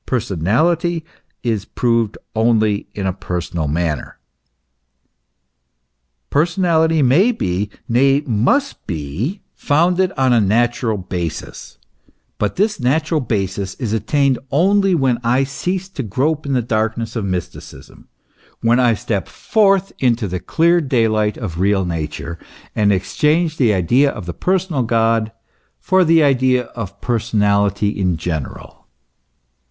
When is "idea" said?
23.71-24.09, 26.23-26.63